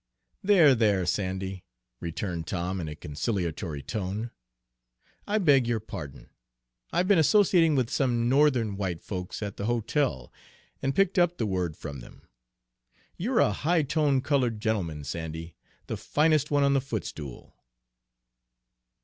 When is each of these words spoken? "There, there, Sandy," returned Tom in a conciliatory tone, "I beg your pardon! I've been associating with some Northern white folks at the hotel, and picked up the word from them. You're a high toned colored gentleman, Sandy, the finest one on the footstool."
"There, 0.41 0.73
there, 0.73 1.05
Sandy," 1.05 1.63
returned 1.99 2.47
Tom 2.47 2.81
in 2.81 2.87
a 2.87 2.95
conciliatory 2.95 3.83
tone, 3.83 4.31
"I 5.27 5.37
beg 5.37 5.67
your 5.67 5.79
pardon! 5.79 6.31
I've 6.91 7.07
been 7.07 7.19
associating 7.19 7.75
with 7.75 7.91
some 7.91 8.27
Northern 8.27 8.77
white 8.77 9.03
folks 9.03 9.43
at 9.43 9.57
the 9.57 9.65
hotel, 9.67 10.33
and 10.81 10.95
picked 10.95 11.19
up 11.19 11.37
the 11.37 11.45
word 11.45 11.77
from 11.77 11.99
them. 11.99 12.23
You're 13.15 13.41
a 13.41 13.53
high 13.53 13.83
toned 13.83 14.23
colored 14.23 14.59
gentleman, 14.59 15.03
Sandy, 15.03 15.55
the 15.85 15.97
finest 15.97 16.49
one 16.49 16.63
on 16.63 16.73
the 16.73 16.81
footstool." 16.81 17.53